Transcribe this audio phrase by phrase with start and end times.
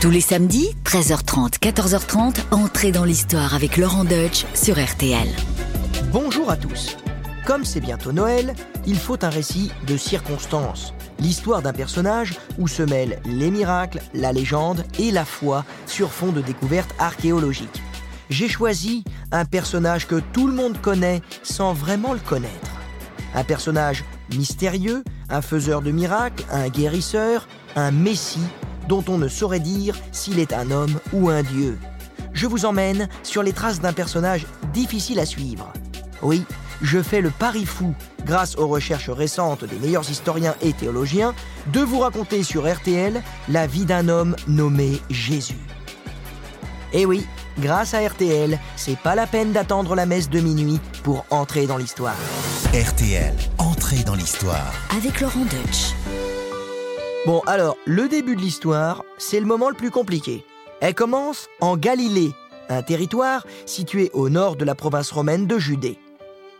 [0.00, 5.26] Tous les samedis, 13h30, 14h30, entrez dans l'histoire avec Laurent Deutsch sur RTL.
[6.12, 6.96] Bonjour à tous.
[7.44, 8.54] Comme c'est bientôt Noël,
[8.86, 10.94] il faut un récit de circonstances.
[11.18, 16.30] L'histoire d'un personnage où se mêlent les miracles, la légende et la foi sur fond
[16.30, 17.82] de découvertes archéologiques.
[18.30, 19.02] J'ai choisi
[19.32, 22.70] un personnage que tout le monde connaît sans vraiment le connaître.
[23.34, 28.46] Un personnage mystérieux, un faiseur de miracles, un guérisseur, un messie
[28.88, 31.78] dont on ne saurait dire s'il est un homme ou un dieu.
[32.32, 35.72] Je vous emmène sur les traces d'un personnage difficile à suivre.
[36.22, 36.44] Oui,
[36.82, 41.34] je fais le pari fou, grâce aux recherches récentes des meilleurs historiens et théologiens,
[41.72, 45.58] de vous raconter sur RTL la vie d'un homme nommé Jésus.
[46.92, 47.26] Et oui,
[47.58, 51.76] grâce à RTL, c'est pas la peine d'attendre la messe de minuit pour entrer dans
[51.76, 52.16] l'histoire.
[52.72, 54.72] RTL, entrer dans l'histoire.
[54.96, 55.94] Avec Laurent Deutsch.
[57.28, 60.46] Bon, alors, le début de l'histoire, c'est le moment le plus compliqué.
[60.80, 62.32] Elle commence en Galilée,
[62.70, 65.98] un territoire situé au nord de la province romaine de Judée.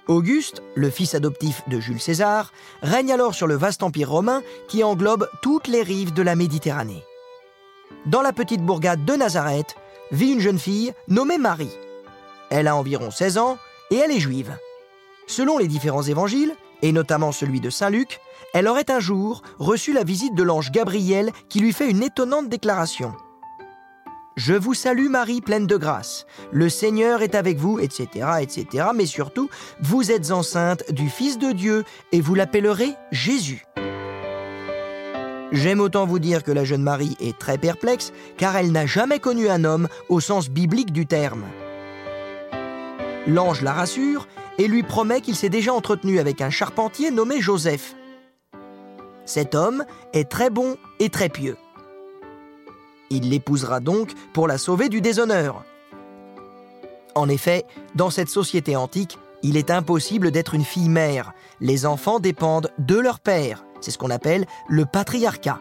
[0.08, 2.52] Auguste, le fils adoptif de Jules César,
[2.82, 7.02] règne alors sur le vaste empire romain qui englobe toutes les rives de la Méditerranée.
[8.04, 9.74] Dans la petite bourgade de Nazareth
[10.12, 11.78] vit une jeune fille nommée Marie.
[12.50, 13.56] Elle a environ 16 ans
[13.90, 14.54] et elle est juive.
[15.26, 18.20] Selon les différents évangiles, et notamment celui de Saint Luc,
[18.54, 22.48] elle aurait un jour reçu la visite de l'ange Gabriel qui lui fait une étonnante
[22.48, 23.12] déclaration.
[24.36, 29.06] Je vous salue Marie pleine de grâce, le Seigneur est avec vous, etc., etc., mais
[29.06, 33.64] surtout, vous êtes enceinte du Fils de Dieu et vous l'appellerez Jésus.
[35.50, 39.18] J'aime autant vous dire que la jeune Marie est très perplexe car elle n'a jamais
[39.18, 41.44] connu un homme au sens biblique du terme.
[43.26, 47.94] L'ange la rassure et lui promet qu'il s'est déjà entretenu avec un charpentier nommé Joseph.
[49.24, 51.56] Cet homme est très bon et très pieux.
[53.10, 55.64] Il l'épousera donc pour la sauver du déshonneur.
[57.14, 57.64] En effet,
[57.94, 61.32] dans cette société antique, il est impossible d'être une fille mère.
[61.60, 63.64] Les enfants dépendent de leur père.
[63.80, 65.58] C'est ce qu'on appelle le patriarcat.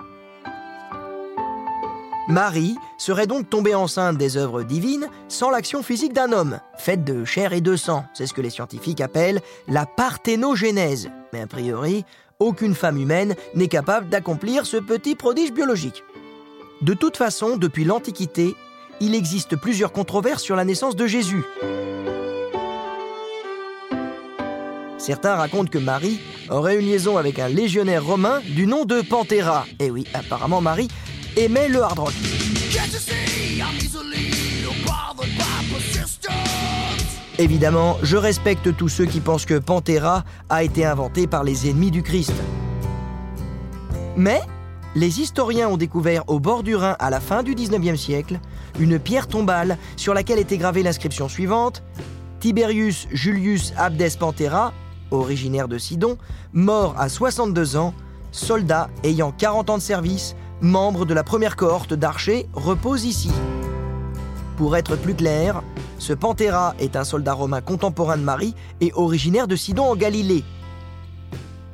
[2.28, 7.24] Marie serait donc tombée enceinte des œuvres divines sans l'action physique d'un homme, faite de
[7.24, 8.06] chair et de sang.
[8.14, 11.10] C'est ce que les scientifiques appellent la parthénogénèse.
[11.32, 12.04] Mais a priori,
[12.40, 16.04] aucune femme humaine n'est capable d'accomplir ce petit prodige biologique.
[16.82, 18.56] De toute façon, depuis l'Antiquité,
[19.00, 21.46] il existe plusieurs controverses sur la naissance de Jésus.
[24.98, 29.66] Certains racontent que Marie aurait une liaison avec un légionnaire romain du nom de Panthéra.
[29.80, 30.90] Et oui, apparemment Marie
[31.38, 32.14] aimait le hard rock.
[37.40, 41.92] Évidemment, je respecte tous ceux qui pensent que Panthéra a été inventé par les ennemis
[41.92, 42.34] du Christ.
[44.16, 44.42] Mais
[44.96, 48.40] les historiens ont découvert au bord du Rhin à la fin du 19e siècle
[48.80, 51.84] une pierre tombale sur laquelle était gravée l'inscription suivante
[52.40, 54.74] Tiberius Julius Abdes Pantera,
[55.12, 56.18] originaire de Sidon,
[56.54, 57.94] mort à 62 ans,
[58.32, 63.32] soldat ayant 40 ans de service, membre de la première cohorte d'archers, repose ici.
[64.58, 65.62] Pour être plus clair,
[66.00, 70.44] ce Panthéra est un soldat romain contemporain de Marie et originaire de Sidon en Galilée.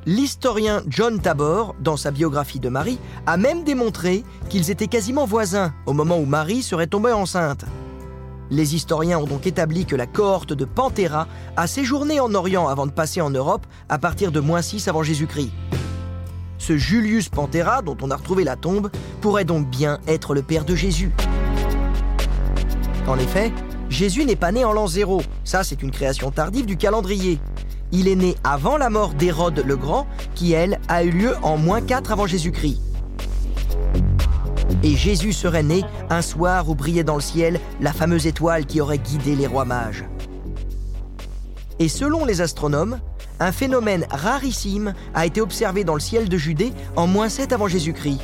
[0.06, 5.74] L'historien John Tabor, dans sa biographie de Marie, a même démontré qu'ils étaient quasiment voisins
[5.86, 7.64] au moment où Marie serait tombée enceinte.
[8.50, 12.86] Les historiens ont donc établi que la cohorte de Panthéra a séjourné en Orient avant
[12.86, 15.52] de passer en Europe à partir de moins 6 avant Jésus-Christ.
[16.66, 20.64] Ce Julius Panthéra, dont on a retrouvé la tombe, pourrait donc bien être le père
[20.64, 21.12] de Jésus.
[23.06, 23.52] En effet,
[23.90, 25.22] Jésus n'est pas né en l'an zéro.
[25.44, 27.38] Ça, c'est une création tardive du calendrier.
[27.92, 31.58] Il est né avant la mort d'Hérode le Grand, qui, elle, a eu lieu en
[31.58, 32.80] moins 4 avant Jésus-Christ.
[34.84, 38.80] Et Jésus serait né un soir où brillait dans le ciel la fameuse étoile qui
[38.80, 40.06] aurait guidé les rois mages.
[41.80, 43.02] Et selon les astronomes,
[43.40, 47.68] un phénomène rarissime a été observé dans le ciel de Judée en moins 7 avant
[47.68, 48.22] Jésus-Christ.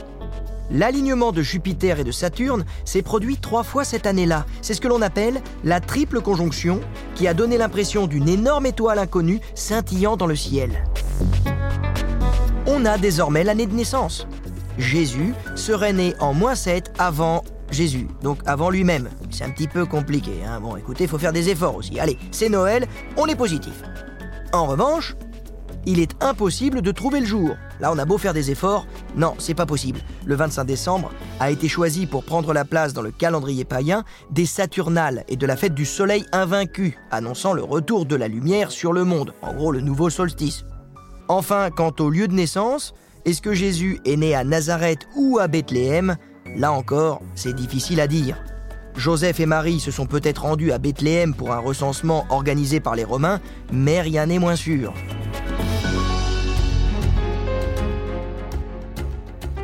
[0.71, 4.45] L'alignement de Jupiter et de Saturne s'est produit trois fois cette année-là.
[4.61, 6.79] C'est ce que l'on appelle la triple conjonction,
[7.15, 10.83] qui a donné l'impression d'une énorme étoile inconnue scintillant dans le ciel.
[12.67, 14.27] On a désormais l'année de naissance.
[14.77, 19.09] Jésus serait né en moins 7 avant Jésus, donc avant lui-même.
[19.31, 20.43] C'est un petit peu compliqué.
[20.47, 20.59] Hein.
[20.61, 21.99] Bon, écoutez, faut faire des efforts aussi.
[21.99, 23.83] Allez, c'est Noël, on est positif.
[24.51, 25.15] En revanche,
[25.85, 27.55] il est impossible de trouver le jour.
[27.79, 30.01] Là, on a beau faire des efforts, non, c'est pas possible.
[30.25, 34.45] Le 25 décembre a été choisi pour prendre la place dans le calendrier païen des
[34.45, 38.91] Saturnales et de la fête du Soleil invaincu, annonçant le retour de la lumière sur
[38.91, 40.65] le monde, en gros le nouveau solstice.
[41.27, 42.93] Enfin, quant au lieu de naissance,
[43.25, 46.17] est-ce que Jésus est né à Nazareth ou à Bethléem?
[46.55, 48.35] Là encore, c'est difficile à dire.
[48.99, 53.05] Joseph et Marie se sont peut-être rendus à Bethléem pour un recensement organisé par les
[53.05, 53.39] Romains,
[53.71, 54.93] mais rien n'est moins sûr.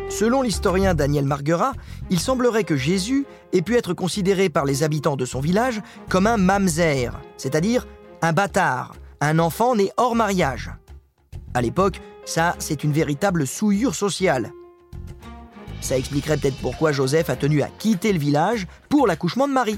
[0.10, 1.74] Selon l'historien Daniel Marguerat,
[2.10, 6.28] il semblerait que Jésus ait pu être considéré par les habitants de son village comme
[6.28, 7.86] un mamzer, c'est-à-dire
[8.22, 10.72] un bâtard, un enfant né hors mariage.
[11.54, 14.54] À l'époque, ça, c'est une véritable souillure sociale.
[15.86, 19.78] Ça expliquerait peut-être pourquoi Joseph a tenu à quitter le village pour l'accouchement de Marie.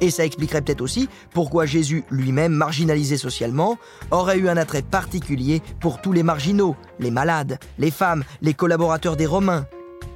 [0.00, 3.76] Et ça expliquerait peut-être aussi pourquoi Jésus, lui-même marginalisé socialement,
[4.12, 9.16] aurait eu un attrait particulier pour tous les marginaux, les malades, les femmes, les collaborateurs
[9.16, 9.66] des Romains.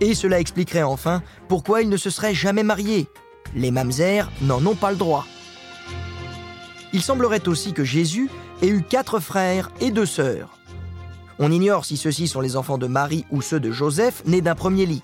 [0.01, 3.09] Et cela expliquerait enfin pourquoi il ne se serait jamais marié.
[3.57, 5.27] Les mamzères n'en ont pas le droit.
[6.93, 8.31] Il semblerait aussi que Jésus
[8.63, 10.58] ait eu quatre frères et deux sœurs.
[11.39, 14.55] On ignore si ceux-ci sont les enfants de Marie ou ceux de Joseph, nés d'un
[14.55, 15.03] premier lit.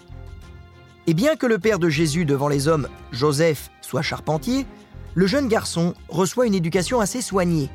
[1.06, 4.66] Et bien que le père de Jésus devant les hommes, Joseph, soit charpentier,
[5.14, 7.70] le jeune garçon reçoit une éducation assez soignée.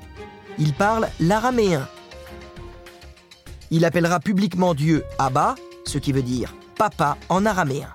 [0.57, 1.87] Il parle l'araméen.
[3.71, 5.55] Il appellera publiquement Dieu Abba,
[5.85, 7.89] ce qui veut dire papa en araméen.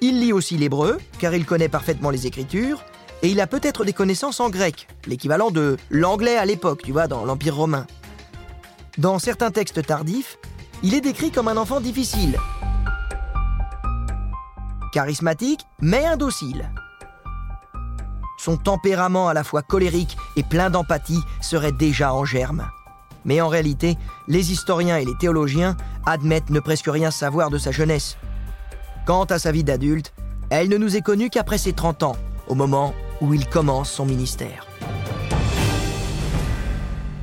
[0.00, 2.82] Il lit aussi l'hébreu, car il connaît parfaitement les Écritures,
[3.22, 7.08] et il a peut-être des connaissances en grec, l'équivalent de l'anglais à l'époque, tu vois,
[7.08, 7.86] dans l'Empire romain.
[8.98, 10.38] Dans certains textes tardifs,
[10.82, 12.38] il est décrit comme un enfant difficile,
[14.90, 16.70] charismatique mais indocile.
[18.38, 22.70] Son tempérament à la fois colérique et plein d'empathie serait déjà en germe.
[23.26, 23.98] Mais en réalité,
[24.28, 25.76] les historiens et les théologiens
[26.06, 28.16] admettent ne presque rien savoir de sa jeunesse.
[29.04, 30.14] Quant à sa vie d'adulte,
[30.48, 32.16] elle ne nous est connue qu'après ses 30 ans,
[32.48, 34.66] au moment où il commence son ministère.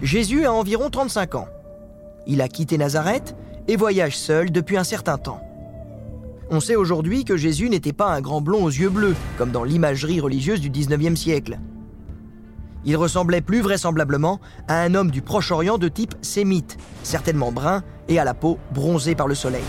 [0.04, 1.48] Jésus a environ 35 ans.
[2.26, 3.36] Il a quitté Nazareth
[3.68, 5.42] et voyage seul depuis un certain temps.
[6.50, 9.64] On sait aujourd'hui que Jésus n'était pas un grand blond aux yeux bleus, comme dans
[9.64, 11.60] l'imagerie religieuse du 19e siècle.
[12.86, 18.20] Il ressemblait plus vraisemblablement à un homme du Proche-Orient de type sémite, certainement brun et
[18.20, 19.64] à la peau bronzée par le soleil.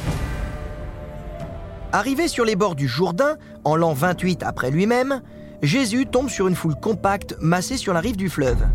[1.93, 5.23] Arrivé sur les bords du Jourdain, en l'an 28 après lui-même,
[5.63, 8.67] Jésus tombe sur une foule compacte massée sur la rive du fleuve.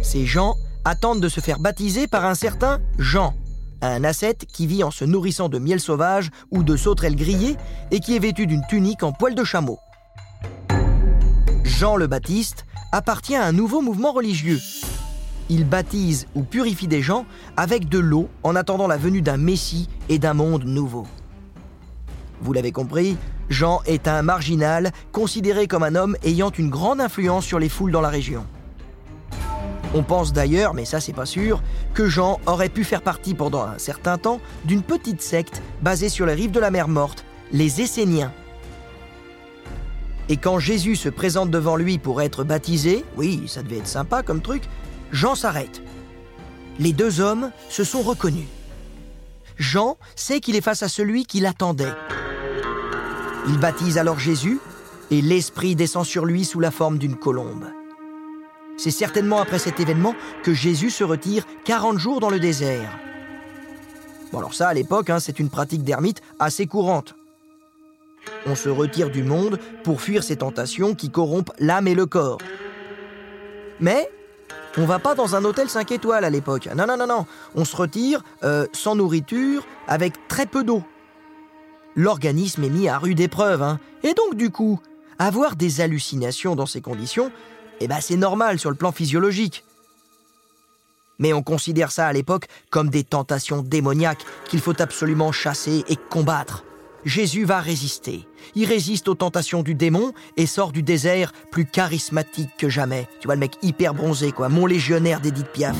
[0.00, 0.54] Ces gens
[0.84, 3.34] attendent de se faire baptiser par un certain Jean,
[3.80, 7.56] un ascète qui vit en se nourrissant de miel sauvage ou de sauterelles grillées
[7.90, 9.78] et qui est vêtu d'une tunique en poil de chameau.
[11.64, 14.60] Jean le Baptiste appartient à un nouveau mouvement religieux.
[15.50, 17.26] Il baptise ou purifie des gens
[17.56, 21.06] avec de l'eau en attendant la venue d'un Messie et d'un monde nouveau.
[22.40, 23.16] Vous l'avez compris,
[23.48, 27.92] Jean est un marginal considéré comme un homme ayant une grande influence sur les foules
[27.92, 28.46] dans la région.
[29.96, 31.62] On pense d'ailleurs, mais ça c'est pas sûr,
[31.94, 36.26] que Jean aurait pu faire partie pendant un certain temps d'une petite secte basée sur
[36.26, 38.32] les rives de la mer Morte, les Esséniens.
[40.28, 44.24] Et quand Jésus se présente devant lui pour être baptisé, oui, ça devait être sympa
[44.24, 44.64] comme truc,
[45.12, 45.80] Jean s'arrête.
[46.80, 48.48] Les deux hommes se sont reconnus.
[49.58, 51.92] Jean sait qu'il est face à celui qui l'attendait.
[53.46, 54.58] Il baptise alors Jésus
[55.12, 57.66] et l'Esprit descend sur lui sous la forme d'une colombe.
[58.76, 62.90] C'est certainement après cet événement que Jésus se retire 40 jours dans le désert.
[64.32, 67.14] Bon alors ça, à l'époque, hein, c'est une pratique d'ermite assez courante.
[68.46, 72.38] On se retire du monde pour fuir ces tentations qui corrompent l'âme et le corps.
[73.80, 74.10] Mais
[74.76, 76.68] on va pas dans un hôtel 5 étoiles à l'époque.
[76.74, 77.26] Non, non, non, non.
[77.54, 80.82] On se retire euh, sans nourriture, avec très peu d'eau.
[81.94, 83.62] L'organisme est mis à rude épreuve.
[83.62, 83.78] Hein.
[84.02, 84.80] Et donc, du coup,
[85.18, 87.30] avoir des hallucinations dans ces conditions,
[87.80, 89.64] eh ben c'est normal sur le plan physiologique.
[91.18, 95.96] Mais on considère ça à l'époque comme des tentations démoniaques qu'il faut absolument chasser et
[95.96, 96.64] combattre.
[97.04, 98.26] Jésus va résister.
[98.54, 103.06] Il résiste aux tentations du démon et sort du désert plus charismatique que jamais.
[103.20, 105.76] Tu vois le mec hyper bronzé, quoi, mon légionnaire d'Edith Piaf.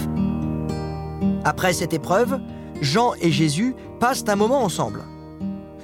[1.44, 2.38] Après cette épreuve,
[2.80, 5.02] Jean et Jésus passent un moment ensemble.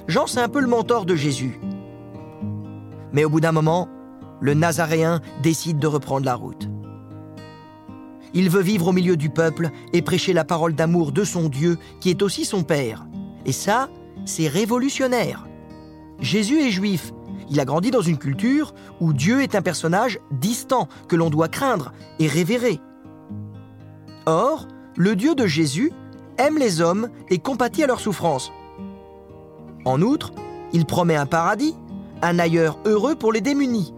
[0.07, 1.59] Jean, c'est un peu le mentor de Jésus.
[3.11, 3.89] Mais au bout d'un moment,
[4.41, 6.67] le Nazaréen décide de reprendre la route.
[8.33, 11.77] Il veut vivre au milieu du peuple et prêcher la parole d'amour de son Dieu,
[11.99, 13.05] qui est aussi son Père.
[13.45, 13.89] Et ça,
[14.25, 15.47] c'est révolutionnaire.
[16.19, 17.13] Jésus est juif.
[17.49, 21.49] Il a grandi dans une culture où Dieu est un personnage distant que l'on doit
[21.49, 22.79] craindre et révérer.
[24.25, 25.91] Or, le Dieu de Jésus
[26.37, 28.51] aime les hommes et compatit à leurs souffrances.
[29.83, 30.31] En outre,
[30.71, 31.75] il promet un paradis,
[32.21, 33.93] un ailleurs heureux pour les démunis.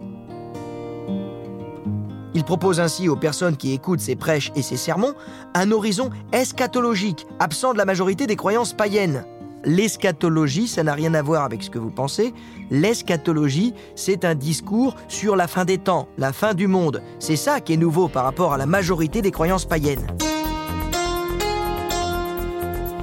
[2.34, 5.14] Il propose ainsi aux personnes qui écoutent ses prêches et ses sermons
[5.54, 9.24] un horizon eschatologique, absent de la majorité des croyances païennes.
[9.64, 12.34] l'eschatologie, ça n'a rien à voir avec ce que vous pensez.
[12.70, 17.02] L'eschatologie, c'est un discours sur la fin des temps, la fin du monde.
[17.18, 20.06] C'est ça qui est nouveau par rapport à la majorité des croyances païennes.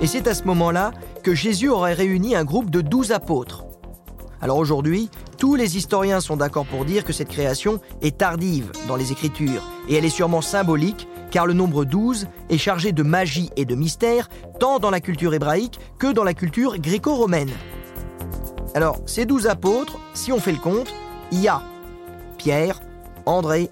[0.01, 0.91] Et c'est à ce moment-là
[1.23, 3.65] que Jésus aurait réuni un groupe de douze apôtres.
[4.41, 5.09] Alors aujourd'hui,
[5.41, 9.63] tous les historiens sont d'accord pour dire que cette création est tardive dans les Écritures,
[9.89, 13.73] et elle est sûrement symbolique, car le nombre 12 est chargé de magie et de
[13.73, 14.29] mystère,
[14.59, 17.49] tant dans la culture hébraïque que dans la culture gréco-romaine.
[18.75, 20.93] Alors, ces douze apôtres, si on fait le compte,
[21.31, 21.63] il y a
[22.37, 22.79] Pierre,
[23.25, 23.71] André,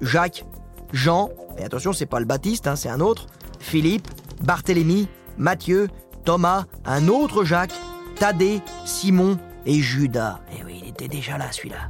[0.00, 0.46] Jacques,
[0.94, 3.26] Jean, et attention, c'est pas le Baptiste, hein, c'est un autre,
[3.58, 4.08] Philippe,
[4.42, 5.88] Barthélemy, Matthieu,
[6.24, 7.74] Thomas, un autre Jacques,
[8.18, 9.36] Thaddée, Simon
[9.66, 10.40] et Judas.
[11.08, 11.88] Déjà là celui-là.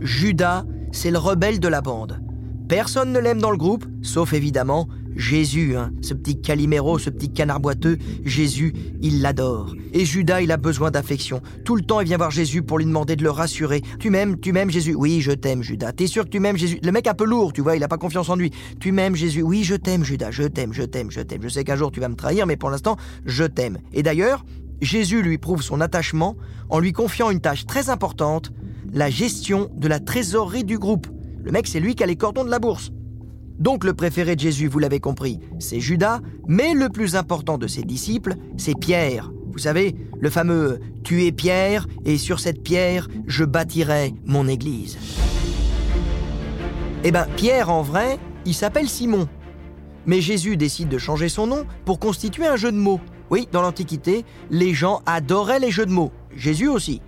[0.00, 2.20] Judas, c'est le rebelle de la bande.
[2.68, 7.32] Personne ne l'aime dans le groupe, sauf évidemment Jésus, hein, ce petit caliméro, ce petit
[7.32, 7.96] canard boiteux.
[8.24, 9.74] Jésus, il l'adore.
[9.94, 11.40] Et Judas, il a besoin d'affection.
[11.64, 13.80] Tout le temps, il vient voir Jésus pour lui demander de le rassurer.
[13.98, 15.92] Tu m'aimes, tu m'aimes Jésus Oui, je t'aime, Judas.
[15.92, 16.78] T'es sûr que tu m'aimes Jésus?
[16.82, 18.50] Le mec un peu lourd, tu vois, il a pas confiance en lui.
[18.78, 20.30] Tu m'aimes Jésus Oui, je t'aime, Judas.
[20.32, 21.42] Je t'aime, je t'aime, je t'aime.
[21.42, 23.78] Je sais qu'un jour tu vas me trahir, mais pour l'instant, je t'aime.
[23.94, 24.44] Et d'ailleurs,
[24.80, 26.36] Jésus lui prouve son attachement
[26.68, 28.52] en lui confiant une tâche très importante,
[28.92, 31.06] la gestion de la trésorerie du groupe.
[31.42, 32.90] Le mec, c'est lui qui a les cordons de la bourse.
[33.58, 37.66] Donc le préféré de Jésus, vous l'avez compris, c'est Judas, mais le plus important de
[37.66, 39.32] ses disciples, c'est Pierre.
[39.52, 44.98] Vous savez, le fameux Tu es Pierre, et sur cette pierre, je bâtirai mon église.
[47.04, 49.28] Eh bien, Pierre, en vrai, il s'appelle Simon.
[50.04, 53.00] Mais Jésus décide de changer son nom pour constituer un jeu de mots.
[53.30, 56.12] Oui, dans l'Antiquité, les gens adoraient les jeux de mots.
[56.34, 57.00] Jésus aussi.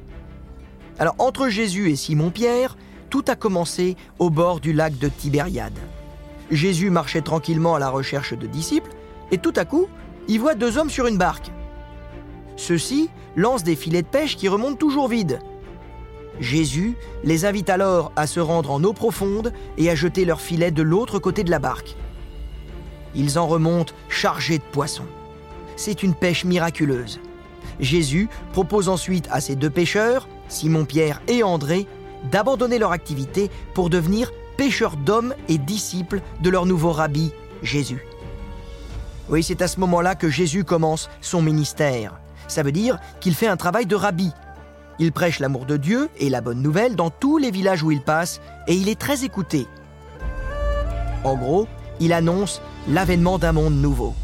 [0.99, 2.77] Alors, entre Jésus et Simon-Pierre,
[3.11, 5.79] tout a commencé au bord du lac de Tibériade.
[6.51, 8.91] Jésus marchait tranquillement à la recherche de disciples,
[9.31, 9.87] et tout à coup,
[10.29, 11.51] il voit deux hommes sur une barque.
[12.57, 15.39] Ceux-ci lancent des filets de pêche qui remontent toujours vides.
[16.41, 20.71] Jésus les invite alors à se rendre en eau profonde et à jeter leurs filets
[20.71, 21.97] de l'autre côté de la barque.
[23.15, 25.07] Ils en remontent chargés de poissons.
[25.79, 27.21] C'est une pêche miraculeuse.
[27.79, 31.87] Jésus propose ensuite à ces deux pêcheurs, Simon-Pierre et André,
[32.33, 37.31] d'abandonner leur activité pour devenir pêcheurs d'hommes et disciples de leur nouveau rabbi,
[37.63, 38.05] Jésus.
[39.29, 42.19] Oui, c'est à ce moment-là que Jésus commence son ministère.
[42.49, 44.33] Ça veut dire qu'il fait un travail de rabbi.
[44.99, 48.01] Il prêche l'amour de Dieu et la bonne nouvelle dans tous les villages où il
[48.01, 49.69] passe, et il est très écouté.
[51.23, 51.69] En gros,
[52.01, 54.17] il annonce l'avènement d'un monde nouveau.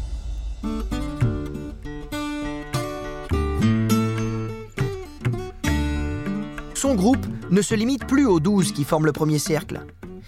[6.85, 9.81] Son groupe ne se limite plus aux douze qui forment le premier cercle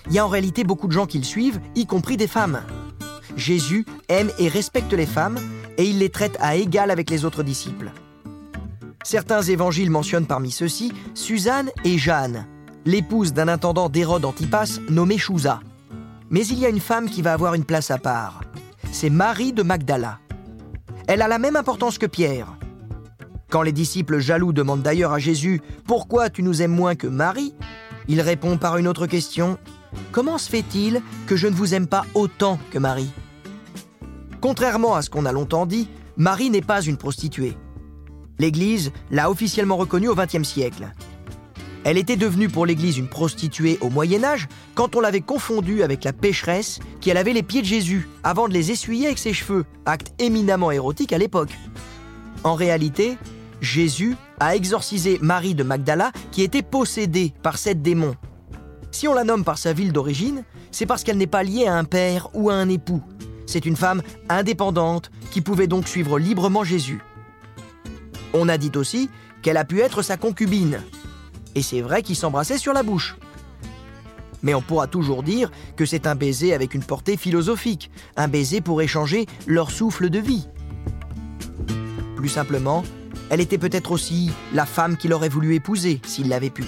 [0.07, 2.61] il y a en réalité beaucoup de gens qui le suivent, y compris des femmes.
[3.35, 5.37] Jésus aime et respecte les femmes
[5.77, 7.91] et il les traite à égal avec les autres disciples.
[9.03, 12.47] Certains évangiles mentionnent parmi ceux-ci Suzanne et Jeanne,
[12.85, 15.59] l'épouse d'un intendant d'Hérode Antipas nommé Chouza.
[16.31, 18.41] Mais il y a une femme qui va avoir une place à part.
[18.91, 20.17] C'est Marie de Magdala.
[21.07, 22.56] Elle a la même importance que Pierre.
[23.49, 27.53] Quand les disciples jaloux demandent d'ailleurs à Jésus Pourquoi tu nous aimes moins que Marie?
[28.07, 29.57] Il répond par une autre question
[30.11, 33.11] Comment se fait-il que je ne vous aime pas autant que Marie?
[34.41, 37.55] Contrairement à ce qu'on a longtemps dit, Marie n'est pas une prostituée.
[38.37, 40.89] L'Église l'a officiellement reconnue au XXe siècle.
[41.83, 46.03] Elle était devenue pour l'Église une prostituée au Moyen Âge quand on l'avait confondue avec
[46.03, 49.65] la pécheresse qui avait les pieds de Jésus avant de les essuyer avec ses cheveux,
[49.85, 51.57] acte éminemment érotique à l'époque.
[52.43, 53.17] En réalité,
[53.61, 58.15] Jésus a exorcisé Marie de Magdala qui était possédée par sept démons
[58.97, 61.75] si on la nomme par sa ville d'origine, c'est parce qu'elle n'est pas liée à
[61.75, 63.03] un père ou à un époux.
[63.45, 66.99] C'est une femme indépendante qui pouvait donc suivre librement Jésus.
[68.33, 69.11] On a dit aussi
[69.43, 70.81] qu'elle a pu être sa concubine.
[71.53, 73.17] Et c'est vrai qu'ils s'embrassaient sur la bouche.
[74.41, 78.61] Mais on pourra toujours dire que c'est un baiser avec une portée philosophique, un baiser
[78.61, 80.47] pour échanger leur souffle de vie.
[82.15, 82.83] Plus simplement,
[83.29, 86.63] elle était peut-être aussi la femme qu'il aurait voulu épouser s'il l'avait pu.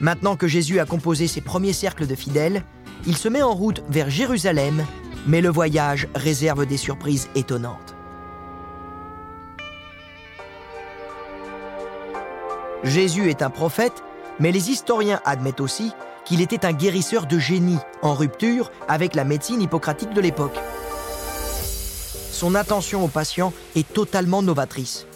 [0.00, 2.64] Maintenant que Jésus a composé ses premiers cercles de fidèles,
[3.06, 4.84] il se met en route vers Jérusalem,
[5.26, 7.94] mais le voyage réserve des surprises étonnantes.
[12.82, 14.02] Jésus est un prophète,
[14.40, 15.92] mais les historiens admettent aussi
[16.26, 20.58] qu'il était un guérisseur de génie, en rupture avec la médecine hippocratique de l'époque.
[22.30, 25.06] Son attention aux patients est totalement novatrice.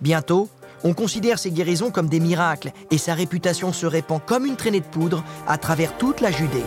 [0.00, 0.48] Bientôt,
[0.84, 4.80] on considère ses guérisons comme des miracles et sa réputation se répand comme une traînée
[4.80, 6.64] de poudre à travers toute la Judée.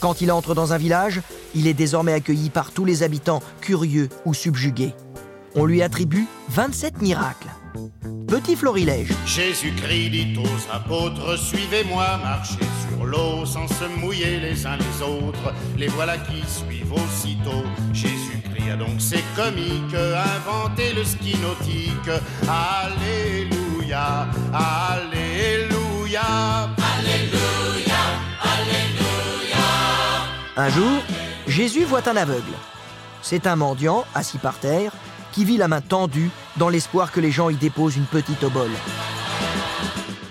[0.00, 1.22] Quand il entre dans un village,
[1.54, 4.94] il est désormais accueilli par tous les habitants, curieux ou subjugués.
[5.54, 7.48] on lui attribue 27 miracles.
[8.26, 9.10] Petit florilège.
[9.26, 15.52] Jésus-Christ dit aux apôtres, suivez-moi, marchez sur l'eau sans se mouiller les uns les autres.
[15.76, 17.64] Les voilà qui suivent aussitôt.
[18.76, 22.22] Donc ses comiques inventé le ski nautique.
[22.48, 26.20] Alléluia, Alléluia,
[26.98, 28.00] Alléluia,
[28.42, 29.56] Alléluia.
[30.56, 31.02] Un jour,
[31.46, 32.52] Jésus voit un aveugle.
[33.22, 34.92] C'est un mendiant, assis par terre,
[35.32, 38.70] qui vit la main tendue dans l'espoir que les gens y déposent une petite obole.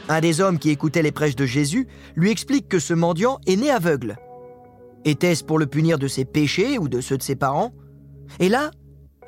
[0.10, 3.56] Un des hommes qui écoutait les prêches de Jésus lui explique que ce mendiant est
[3.56, 4.18] né aveugle.
[5.06, 7.74] Était-ce pour le punir de ses péchés ou de ceux de ses parents
[8.40, 8.72] Et là,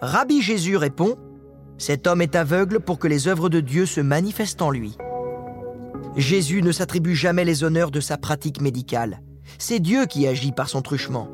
[0.02, 1.16] Rabbi Jésus répond
[1.78, 4.98] Cet homme est aveugle pour que les œuvres de Dieu se manifestent en lui.
[6.16, 9.22] Jésus ne s'attribue jamais les honneurs de sa pratique médicale.
[9.58, 11.30] C'est Dieu qui agit par son truchement.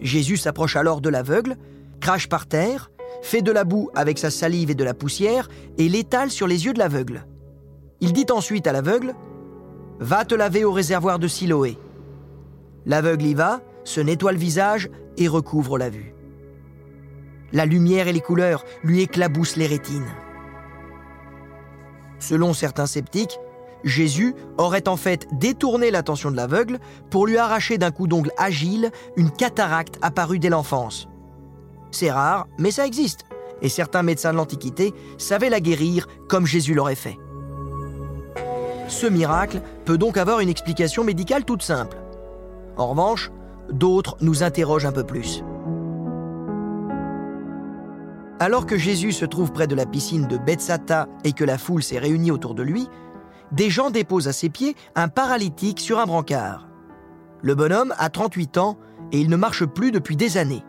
[0.00, 1.56] Jésus s'approche alors de l'aveugle,
[2.00, 2.90] crache par terre,
[3.22, 6.64] fait de la boue avec sa salive et de la poussière et l'étale sur les
[6.64, 7.26] yeux de l'aveugle.
[8.00, 9.14] Il dit ensuite à l'aveugle
[10.00, 11.78] Va te laver au réservoir de Siloé.
[12.86, 16.14] L'aveugle y va, se nettoie le visage et recouvre la vue.
[17.52, 20.10] La lumière et les couleurs lui éclaboussent les rétines.
[22.18, 23.38] Selon certains sceptiques,
[23.84, 26.78] Jésus aurait en fait détourné l'attention de l'aveugle
[27.10, 31.08] pour lui arracher d'un coup d'ongle agile une cataracte apparue dès l'enfance.
[31.90, 33.24] C'est rare, mais ça existe,
[33.60, 37.18] et certains médecins de l'Antiquité savaient la guérir comme Jésus l'aurait fait.
[38.88, 41.98] Ce miracle peut donc avoir une explication médicale toute simple.
[42.76, 43.30] En revanche,
[43.70, 45.42] d'autres nous interrogent un peu plus.
[48.42, 51.80] Alors que Jésus se trouve près de la piscine de Bethsata et que la foule
[51.80, 52.88] s'est réunie autour de lui,
[53.52, 56.66] des gens déposent à ses pieds un paralytique sur un brancard.
[57.40, 58.78] Le bonhomme a 38 ans
[59.12, 60.64] et il ne marche plus depuis des années.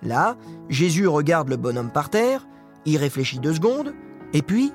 [0.00, 0.38] Là,
[0.70, 2.48] Jésus regarde le bonhomme par terre,
[2.86, 3.92] y réfléchit deux secondes,
[4.32, 4.72] et puis,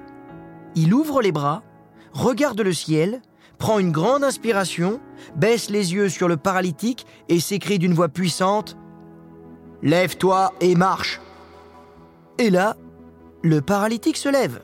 [0.76, 1.64] il ouvre les bras,
[2.14, 3.24] regarde le ciel,
[3.58, 5.00] prend une grande inspiration,
[5.36, 8.76] baisse les yeux sur le paralytique et s'écrie d'une voix puissante⁇
[9.82, 11.20] Lève-toi et marche!⁇
[12.42, 12.76] Et là,
[13.44, 14.64] le paralytique se lève.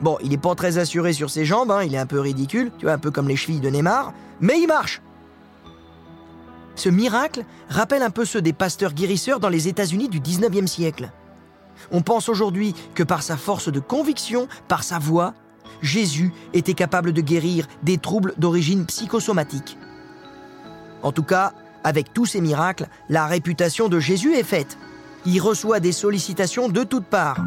[0.00, 2.72] Bon, il n'est pas très assuré sur ses jambes, hein, il est un peu ridicule,
[2.78, 5.02] tu vois, un peu comme les chevilles de Neymar, mais il marche.
[6.74, 11.12] Ce miracle rappelle un peu ceux des pasteurs guérisseurs dans les États-Unis du 19e siècle.
[11.92, 15.32] On pense aujourd'hui que par sa force de conviction, par sa voix,
[15.80, 19.78] Jésus était capable de guérir des troubles d'origine psychosomatique.
[21.04, 21.52] En tout cas,
[21.84, 24.76] avec tous ces miracles, la réputation de Jésus est faite.
[25.26, 27.40] Il reçoit des sollicitations de toutes parts.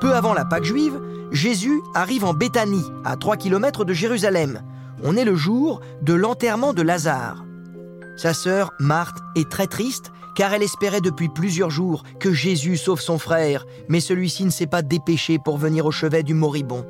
[0.00, 1.00] Peu avant la Pâque juive,
[1.30, 4.62] Jésus arrive en Béthanie, à 3 km de Jérusalem.
[5.02, 7.44] On est le jour de l'enterrement de Lazare.
[8.16, 13.00] Sa sœur, Marthe, est très triste car elle espérait depuis plusieurs jours que Jésus sauve
[13.00, 16.86] son frère, mais celui-ci ne s'est pas dépêché pour venir au chevet du moribond.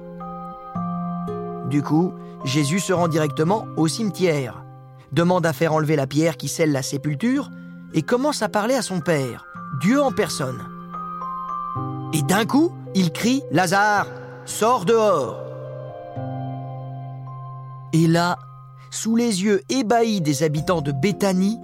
[1.71, 2.13] Du coup,
[2.45, 4.63] Jésus se rend directement au cimetière,
[5.13, 7.49] demande à faire enlever la pierre qui scelle la sépulture
[7.95, 9.47] et commence à parler à son Père,
[9.81, 10.61] Dieu en personne.
[12.13, 14.07] Et d'un coup, il crie⁇ Lazare,
[14.45, 15.43] sors dehors!⁇
[17.93, 18.39] Et là,
[18.91, 21.59] sous les yeux ébahis des habitants de Béthanie,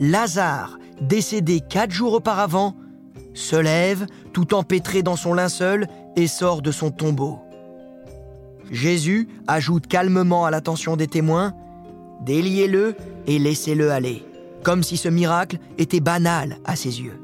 [0.00, 2.74] Lazare, décédé quatre jours auparavant,
[3.34, 7.38] se lève, tout empêtré dans son linceul, et sort de son tombeau.
[8.70, 11.54] Jésus ajoute calmement à l'attention des témoins
[12.22, 14.24] Déliez-le et laissez-le aller,
[14.66, 17.20] comme si ce miracle était banal à ses yeux.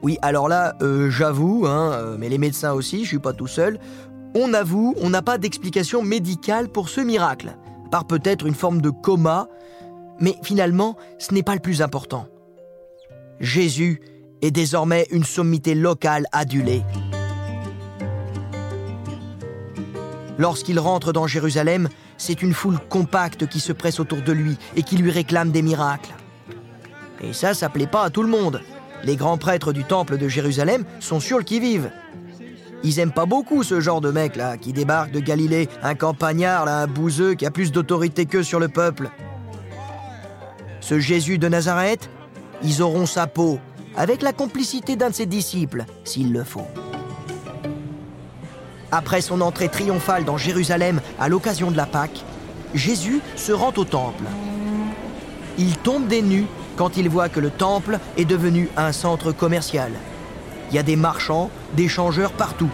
[0.00, 3.46] Oui, alors là, euh, j'avoue, hein, euh, mais les médecins aussi, je suis pas tout
[3.46, 3.78] seul,
[4.34, 7.54] on avoue, on n'a pas d'explication médicale pour ce miracle,
[7.90, 9.46] par peut-être une forme de coma,
[10.20, 12.28] mais finalement, ce n'est pas le plus important.
[13.40, 14.00] Jésus
[14.40, 16.82] est désormais une sommité locale adulée.
[20.38, 24.82] Lorsqu'il rentre dans Jérusalem, c'est une foule compacte qui se presse autour de lui et
[24.82, 26.14] qui lui réclame des miracles.
[27.22, 28.62] Et ça, ça plaît pas à tout le monde.
[29.04, 31.90] Les grands prêtres du temple de Jérusalem sont sur le qui-vive.
[32.82, 36.66] Ils aiment pas beaucoup ce genre de mec là qui débarque de Galilée, un campagnard
[36.66, 39.10] un bouseux qui a plus d'autorité qu'eux sur le peuple.
[40.80, 42.08] Ce Jésus de Nazareth,
[42.62, 43.58] ils auront sa peau,
[43.96, 46.66] avec la complicité d'un de ses disciples, s'il le faut.
[48.92, 52.24] Après son entrée triomphale dans Jérusalem à l'occasion de la Pâque,
[52.74, 54.24] Jésus se rend au temple.
[55.58, 56.46] Il tombe des nues
[56.80, 59.92] quand il voit que le temple est devenu un centre commercial.
[60.70, 62.70] Il y a des marchands, des changeurs partout.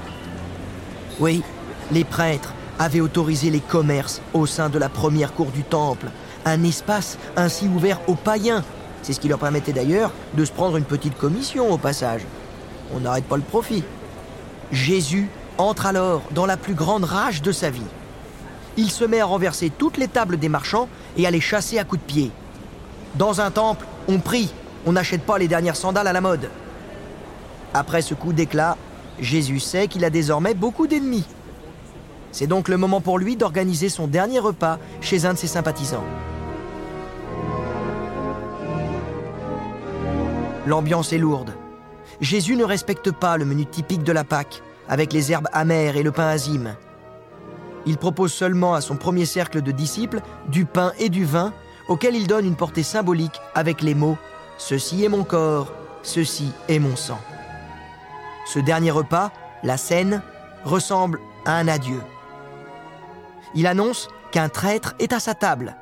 [1.19, 1.43] Oui,
[1.91, 6.07] les prêtres avaient autorisé les commerces au sein de la première cour du temple,
[6.45, 8.63] un espace ainsi ouvert aux païens.
[9.03, 12.23] C'est ce qui leur permettait d'ailleurs de se prendre une petite commission au passage.
[12.95, 13.83] On n'arrête pas le profit.
[14.71, 17.91] Jésus entre alors dans la plus grande rage de sa vie.
[18.77, 21.83] Il se met à renverser toutes les tables des marchands et à les chasser à
[21.83, 22.31] coups de pied.
[23.17, 24.53] Dans un temple, on prie,
[24.87, 26.49] on n'achète pas les dernières sandales à la mode.
[27.75, 28.77] Après ce coup d'éclat,
[29.19, 31.27] Jésus sait qu'il a désormais beaucoup d'ennemis.
[32.33, 36.05] C'est donc le moment pour lui d'organiser son dernier repas chez un de ses sympathisants.
[40.67, 41.55] L'ambiance est lourde.
[42.21, 46.03] Jésus ne respecte pas le menu typique de la Pâque, avec les herbes amères et
[46.03, 46.77] le pain azime.
[47.87, 51.53] Il propose seulement à son premier cercle de disciples du pain et du vin,
[51.89, 54.15] auquel il donne une portée symbolique avec les mots⁇
[54.59, 55.73] Ceci est mon corps,
[56.03, 57.21] ceci est mon sang⁇
[58.53, 59.31] Ce dernier repas,
[59.63, 60.23] la scène,
[60.65, 62.01] ressemble à un adieu.
[63.55, 65.77] Il annonce qu'un traître est à sa table.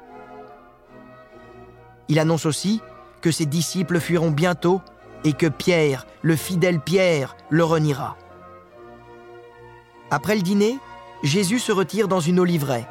[2.09, 2.83] Il annonce aussi
[3.21, 4.83] que ses disciples fuiront bientôt
[5.25, 8.17] et que Pierre, le fidèle Pierre, le reniera.
[10.11, 10.79] Après le dîner,
[11.23, 12.87] Jésus se retire dans une oliveraie.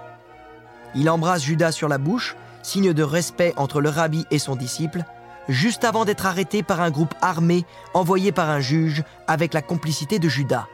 [0.96, 5.04] Il embrasse Judas sur la bouche, signe de respect entre le rabbi et son disciple,
[5.48, 10.18] juste avant d'être arrêté par un groupe armé envoyé par un juge avec la complicité
[10.20, 10.68] de Judas.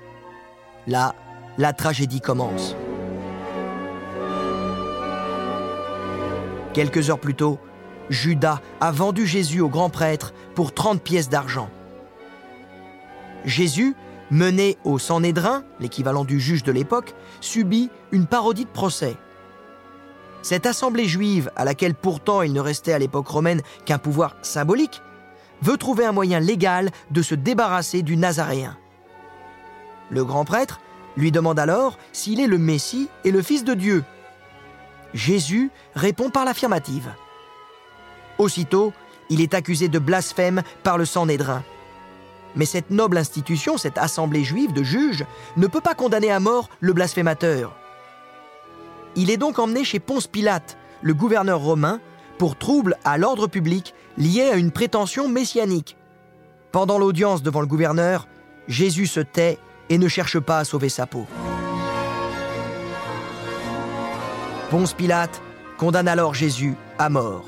[0.87, 1.13] Là,
[1.57, 2.75] la tragédie commence.
[6.73, 7.59] Quelques heures plus tôt,
[8.09, 11.69] Judas a vendu Jésus au grand prêtre pour 30 pièces d'argent.
[13.45, 13.95] Jésus,
[14.31, 19.15] mené au Sanhédrin, l'équivalent du juge de l'époque, subit une parodie de procès.
[20.41, 25.01] Cette assemblée juive, à laquelle pourtant il ne restait à l'époque romaine qu'un pouvoir symbolique,
[25.61, 28.77] veut trouver un moyen légal de se débarrasser du Nazaréen.
[30.09, 30.79] Le grand prêtre
[31.17, 34.03] lui demande alors s'il est le Messie et le Fils de Dieu.
[35.13, 37.09] Jésus répond par l'affirmative.
[38.37, 38.93] Aussitôt,
[39.29, 41.63] il est accusé de blasphème par le Sanhédrin.
[42.55, 45.25] Mais cette noble institution, cette assemblée juive de juges,
[45.57, 47.78] ne peut pas condamner à mort le blasphémateur.
[49.21, 51.99] Il est donc emmené chez Ponce Pilate, le gouverneur romain,
[52.37, 55.97] pour trouble à l'ordre public lié à une prétention messianique.
[56.71, 58.29] Pendant l'audience devant le gouverneur,
[58.69, 61.27] Jésus se tait et ne cherche pas à sauver sa peau.
[64.69, 65.41] Ponce Pilate
[65.77, 67.43] condamne alors Jésus à mort.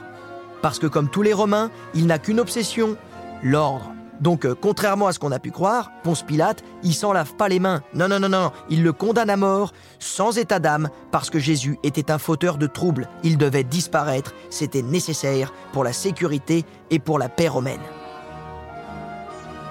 [0.61, 2.97] Parce que comme tous les Romains, il n'a qu'une obsession,
[3.43, 3.93] l'ordre.
[4.21, 7.49] Donc, euh, contrairement à ce qu'on a pu croire, Ponce Pilate, il s'en lave pas
[7.49, 7.81] les mains.
[7.95, 11.79] Non, non, non, non, il le condamne à mort, sans état d'âme, parce que Jésus
[11.83, 13.09] était un fauteur de troubles.
[13.23, 17.81] Il devait disparaître, c'était nécessaire pour la sécurité et pour la paix romaine.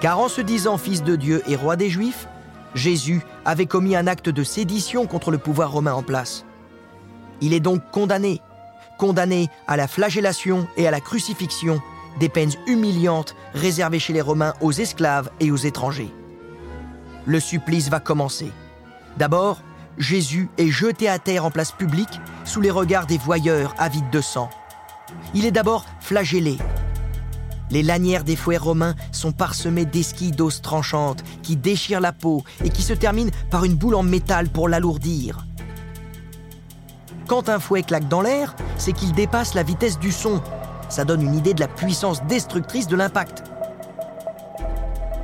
[0.01, 2.27] Car en se disant fils de Dieu et roi des Juifs,
[2.75, 6.45] Jésus avait commis un acte de sédition contre le pouvoir romain en place.
[7.41, 8.41] Il est donc condamné,
[8.99, 11.81] condamné à la flagellation et à la crucifixion,
[12.19, 16.13] des peines humiliantes réservées chez les Romains aux esclaves et aux étrangers.
[17.27, 18.51] Le supplice va commencer.
[19.17, 19.61] D'abord,
[19.99, 24.21] Jésus est jeté à terre en place publique sous les regards des voyeurs avides de
[24.21, 24.51] sang.
[25.35, 26.59] Il est d'abord flagellé.
[27.71, 32.71] Les lanières des fouets romains sont parsemées d'esquilles d'os tranchantes qui déchirent la peau et
[32.71, 35.47] qui se terminent par une boule en métal pour l'alourdir.
[37.29, 40.43] Quand un fouet claque dans l'air, c'est qu'il dépasse la vitesse du son
[40.91, 43.45] ça donne une idée de la puissance destructrice de l'impact.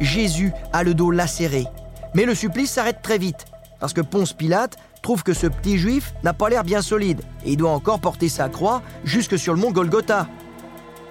[0.01, 1.67] Jésus a le dos lacéré,
[2.15, 3.45] mais le supplice s'arrête très vite,
[3.81, 7.53] parce que Ponce Pilate trouve que ce petit juif n'a pas l'air bien solide, et
[7.53, 10.29] il doit encore porter sa croix jusque sur le mont Golgotha.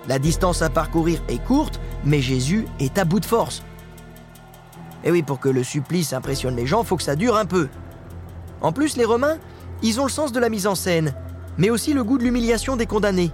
[0.08, 3.64] La distance à parcourir est courte, mais Jésus est à bout de force.
[5.04, 7.70] Et oui, pour que le supplice impressionne les gens, faut que ça dure un peu.
[8.62, 9.38] En plus, les Romains,
[9.82, 11.14] ils ont le sens de la mise en scène,
[11.58, 13.32] mais aussi le goût de l'humiliation des condamnés.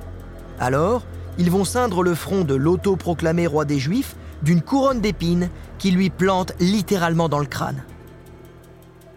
[0.59, 1.03] Alors,
[1.37, 6.09] ils vont ceindre le front de l'auto-proclamé roi des Juifs d'une couronne d'épines qui lui
[6.09, 7.83] plante littéralement dans le crâne.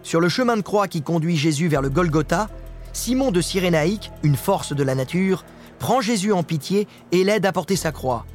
[0.03, 2.47] Sur le chemin de croix qui conduit Jésus vers le Golgotha,
[2.93, 5.43] Simon de Cyrénaïque, une force de la nature,
[5.79, 8.25] prend Jésus en pitié et l'aide à porter sa croix.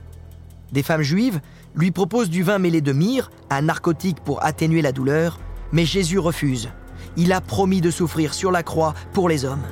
[0.72, 1.40] Des femmes juives
[1.74, 5.40] lui proposent du vin mêlé de myrrhe, un narcotique pour atténuer la douleur,
[5.72, 6.70] mais Jésus refuse.
[7.16, 9.62] Il a promis de souffrir sur la croix pour les hommes.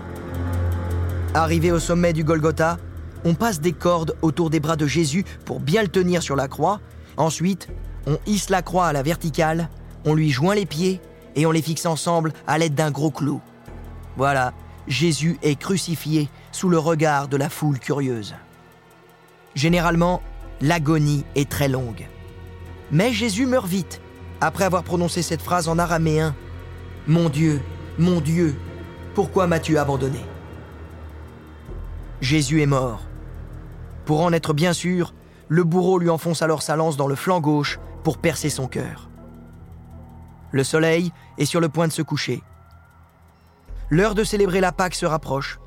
[1.35, 2.79] Arrivé au sommet du Golgotha,
[3.25, 6.49] on passe des cordes autour des bras de Jésus pour bien le tenir sur la
[6.49, 6.81] croix.
[7.17, 7.69] Ensuite,
[8.07, 9.69] on hisse la croix à la verticale,
[10.05, 11.01] on lui joint les pieds
[11.37, 13.41] et on les fixe ensemble à l'aide d'un gros clou.
[14.17, 14.53] Voilà,
[14.87, 18.35] Jésus est crucifié sous le regard de la foule curieuse.
[19.55, 20.23] Généralement,
[20.61, 22.07] l'agonie est très longue.
[22.91, 24.01] Mais Jésus meurt vite,
[24.41, 26.35] après avoir prononcé cette phrase en araméen.
[27.07, 27.61] Mon Dieu,
[27.99, 28.57] mon Dieu,
[29.15, 30.21] pourquoi m'as-tu abandonné?
[32.21, 33.08] Jésus est mort.
[34.09, 35.13] Pour en être bien sûr,
[35.49, 39.11] le bourreau lui enfonce alors sa lance dans le flanc gauche pour percer son cœur.
[40.51, 42.43] Le soleil est sur le point de se coucher.
[43.91, 45.61] L'heure de célébrer la Pâque se rapproche.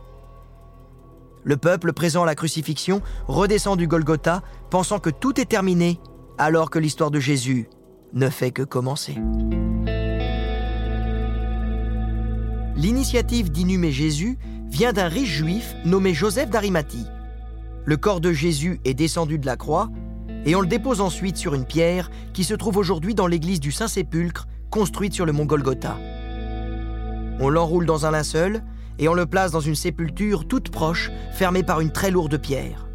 [1.43, 5.99] Le peuple présent à la crucifixion redescend du Golgotha, pensant que tout est terminé,
[6.39, 7.69] alors que l'histoire de Jésus
[8.13, 9.19] ne fait que commencer.
[12.75, 17.05] L'initiative d'inhumer Jésus vient d'un riche juif nommé Joseph d'Arimathie.
[17.83, 19.89] Le corps de Jésus est descendu de la croix
[20.45, 23.71] et on le dépose ensuite sur une pierre qui se trouve aujourd'hui dans l'église du
[23.71, 25.97] Saint-Sépulcre construite sur le mont Golgotha.
[27.39, 28.61] On l'enroule dans un linceul
[28.99, 32.87] et on le place dans une sépulture toute proche, fermée par une très lourde pierre.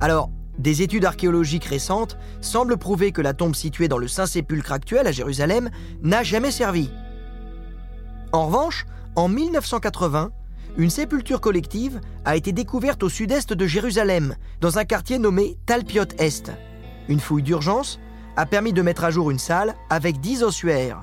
[0.00, 5.06] Alors, des études archéologiques récentes semblent prouver que la tombe située dans le Saint-Sépulcre actuel
[5.06, 5.70] à Jérusalem
[6.02, 6.90] n'a jamais servi.
[8.32, 10.30] En revanche, en 1980,
[10.80, 16.06] une sépulture collective a été découverte au sud-est de Jérusalem, dans un quartier nommé Talpiot
[16.18, 16.52] Est.
[17.10, 18.00] Une fouille d'urgence
[18.36, 21.02] a permis de mettre à jour une salle avec dix ossuaires.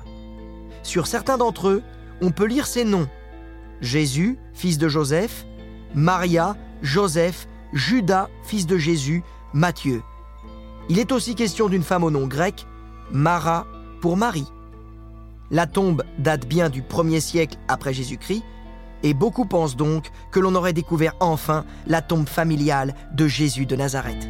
[0.82, 1.82] Sur certains d'entre eux,
[2.20, 3.08] on peut lire ces noms
[3.80, 5.46] Jésus, fils de Joseph,
[5.94, 10.02] Maria, Joseph, Judas, fils de Jésus, Matthieu.
[10.88, 12.66] Il est aussi question d'une femme au nom grec,
[13.12, 13.64] Mara
[14.00, 14.48] pour Marie.
[15.52, 18.42] La tombe date bien du 1er siècle après Jésus-Christ,
[19.02, 23.76] et beaucoup pensent donc que l'on aurait découvert enfin la tombe familiale de Jésus de
[23.76, 24.28] Nazareth.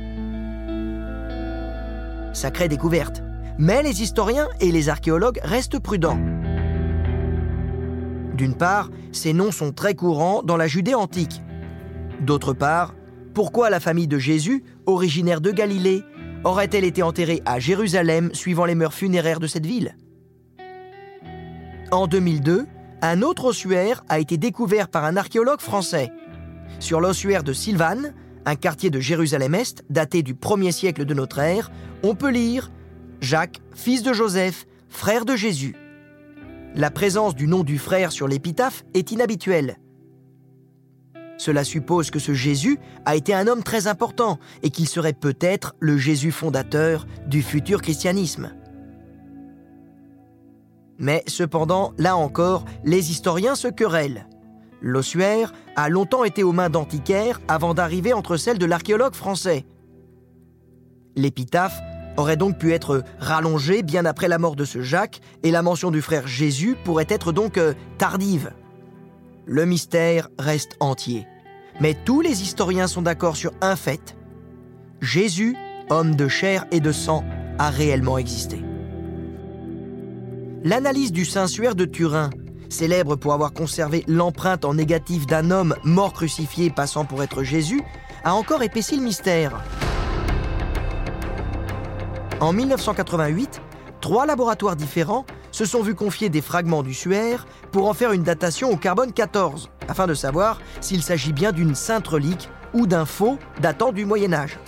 [2.33, 3.23] Sacrée découverte,
[3.59, 6.21] mais les historiens et les archéologues restent prudents.
[8.35, 11.43] D'une part, ces noms sont très courants dans la Judée antique.
[12.21, 12.95] D'autre part,
[13.35, 16.05] pourquoi la famille de Jésus, originaire de Galilée,
[16.45, 19.97] aurait-elle été enterrée à Jérusalem suivant les mœurs funéraires de cette ville?
[21.91, 22.67] En 2002,
[23.03, 26.11] un autre ossuaire a été découvert par un archéologue français.
[26.81, 31.71] Sur l'ossuaire de Sylvane, un quartier de Jérusalem-Est daté du 1er siècle de notre ère,
[32.03, 32.71] on peut lire
[33.21, 35.75] Jacques, fils de Joseph, frère de Jésus
[36.79, 39.79] la présence du nom du frère sur l'épitaphe est inhabituelle.
[41.37, 45.75] Cela suppose que ce Jésus a été un homme très important et qu'il serait peut-être
[45.81, 48.53] le Jésus fondateur du futur christianisme.
[50.99, 54.27] Mais cependant, là encore, les historiens se querellent.
[54.81, 59.65] L'ossuaire a longtemps été aux mains d'antiquaires avant d'arriver entre celles de l'archéologue français.
[61.17, 61.81] L'épitaphe
[62.17, 65.91] aurait donc pu être rallongé bien après la mort de ce Jacques, et la mention
[65.91, 68.53] du frère Jésus pourrait être donc euh, tardive.
[69.47, 71.27] Le mystère reste entier.
[71.81, 74.17] Mais tous les historiens sont d'accord sur un fait.
[75.01, 75.57] Jésus,
[75.91, 77.25] homme de chair et de sang,
[77.59, 78.68] a réellement existé.
[80.69, 82.29] L'analyse du Saint-Suaire de Turin,
[82.69, 87.81] célèbre pour avoir conservé l'empreinte en négatif d'un homme mort crucifié passant pour être Jésus,
[88.23, 89.65] a encore épaissi le mystère.
[92.41, 93.63] En 1988,
[94.03, 98.23] trois laboratoires différents se sont vus confier des fragments du suaire pour en faire une
[98.23, 103.07] datation au carbone 14, afin de savoir s'il s'agit bien d'une sainte relique ou d'un
[103.07, 104.59] faux datant du Moyen Âge.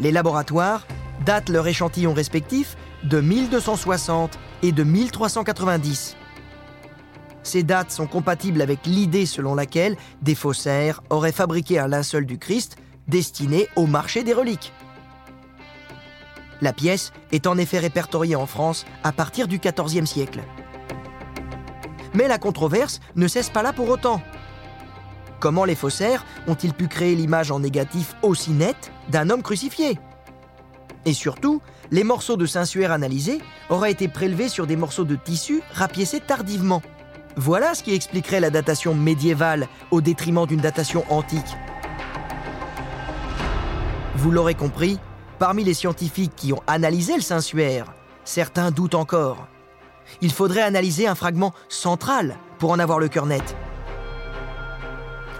[0.00, 0.84] Les laboratoires
[1.24, 6.16] datent leurs échantillons respectifs de 1260 et de 1390.
[7.42, 12.38] Ces dates sont compatibles avec l'idée selon laquelle des faussaires auraient fabriqué un linceul du
[12.38, 14.72] Christ destiné au marché des reliques.
[16.60, 20.40] La pièce est en effet répertoriée en France à partir du XIVe siècle.
[22.14, 24.20] Mais la controverse ne cesse pas là pour autant.
[25.38, 29.98] Comment les faussaires ont-ils pu créer l'image en négatif aussi nette d'un homme crucifié?
[31.06, 33.40] Et surtout, les morceaux de Saint-Suaire analysés
[33.70, 36.82] auraient été prélevés sur des morceaux de tissu rapiécés tardivement.
[37.36, 41.56] Voilà ce qui expliquerait la datation médiévale au détriment d'une datation antique.
[44.16, 44.98] Vous l'aurez compris,
[45.38, 47.92] Parmi les scientifiques qui ont analysé le Saint-Suaire,
[48.24, 49.48] certains doutent encore.
[50.22, 53.54] Il faudrait analyser un fragment central pour en avoir le cœur net.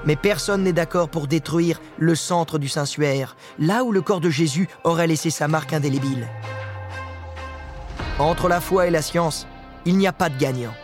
[0.07, 4.31] Mais personne n'est d'accord pour détruire le centre du Saint-Suaire, là où le corps de
[4.31, 6.29] Jésus aurait laissé sa marque indélébile.
[8.19, 9.47] Entre la foi et la science,
[9.85, 10.75] il n'y a pas de gagnant.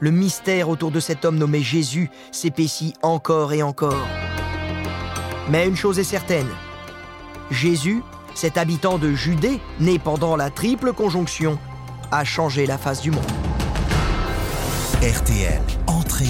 [0.00, 4.06] Le mystère autour de cet homme nommé Jésus s'épaissit encore et encore.
[5.48, 6.48] Mais une chose est certaine,
[7.50, 8.02] Jésus,
[8.34, 11.58] cet habitant de Judée, né pendant la triple conjonction,
[12.10, 13.24] a changé la face du monde.
[15.02, 15.60] RTL,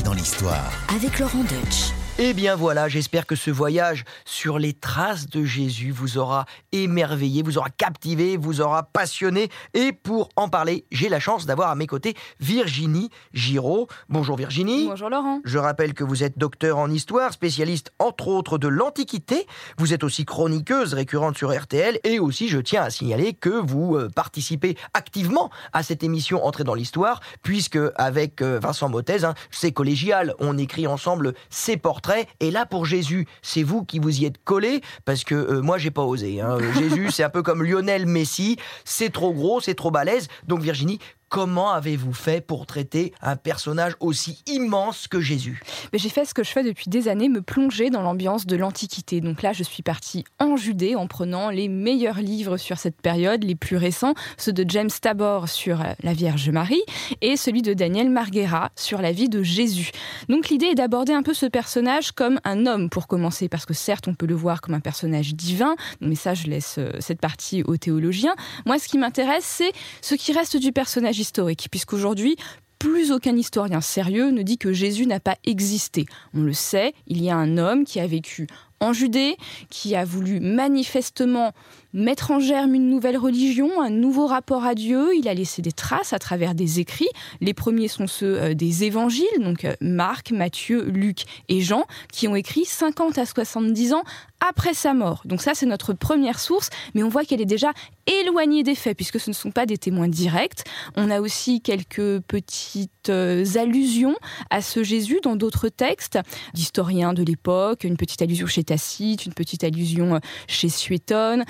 [0.02, 0.72] dans l'histoire.
[0.94, 2.03] Avec Laurent Deutsch.
[2.16, 7.42] Eh bien voilà, j'espère que ce voyage sur les traces de Jésus vous aura émerveillé,
[7.42, 9.48] vous aura captivé, vous aura passionné.
[9.74, 13.88] Et pour en parler, j'ai la chance d'avoir à mes côtés Virginie Giraud.
[14.08, 14.86] Bonjour Virginie.
[14.86, 15.40] Bonjour Laurent.
[15.44, 19.48] Je rappelle que vous êtes docteur en histoire, spécialiste entre autres de l'Antiquité.
[19.78, 21.98] Vous êtes aussi chroniqueuse récurrente sur RTL.
[22.04, 26.62] Et aussi, je tiens à signaler que vous euh, participez activement à cette émission Entrée
[26.62, 32.03] dans l'Histoire, puisque avec euh, Vincent Mottez, hein, c'est collégial, on écrit ensemble ses portraits
[32.40, 35.78] et là, pour Jésus, c'est vous qui vous y êtes collé, parce que euh, moi,
[35.78, 36.40] j'ai pas osé.
[36.40, 36.58] Hein.
[36.74, 40.28] Jésus, c'est un peu comme Lionel Messi, c'est trop gros, c'est trop balèze.
[40.46, 40.98] Donc Virginie,
[41.34, 45.60] Comment avez-vous fait pour traiter un personnage aussi immense que Jésus?
[45.92, 49.20] J'ai fait ce que je fais depuis des années, me plonger dans l'ambiance de l'Antiquité.
[49.20, 53.42] Donc là, je suis partie en Judée en prenant les meilleurs livres sur cette période,
[53.42, 56.84] les plus récents, ceux de James Tabor sur la Vierge Marie
[57.20, 59.90] et celui de Daniel Marguera sur la vie de Jésus.
[60.28, 63.74] Donc l'idée est d'aborder un peu ce personnage comme un homme pour commencer, parce que
[63.74, 67.20] certes, on peut le voir comme un personnage divin, mais ça, je laisse euh, cette
[67.20, 68.36] partie aux théologiens.
[68.66, 71.23] Moi, ce qui m'intéresse, c'est ce qui reste du personnage
[71.70, 72.36] puisqu'aujourd'hui,
[72.78, 76.04] plus aucun historien sérieux ne dit que Jésus n'a pas existé.
[76.34, 78.46] On le sait, il y a un homme qui a vécu
[78.80, 79.36] en Judée,
[79.70, 81.52] qui a voulu manifestement
[81.94, 85.14] mettre en germe une nouvelle religion, un nouveau rapport à Dieu.
[85.16, 87.08] Il a laissé des traces à travers des écrits.
[87.40, 92.26] Les premiers sont ceux euh, des évangiles, donc euh, Marc, Matthieu, Luc et Jean, qui
[92.26, 94.02] ont écrit 50 à 70 ans
[94.46, 95.22] après sa mort.
[95.24, 97.72] Donc ça, c'est notre première source, mais on voit qu'elle est déjà
[98.06, 100.64] éloignée des faits, puisque ce ne sont pas des témoins directs.
[100.96, 104.16] On a aussi quelques petites euh, allusions
[104.50, 106.18] à ce Jésus dans d'autres textes
[106.52, 111.44] d'historiens de l'époque, une petite allusion chez Tacite, une petite allusion chez Suétone.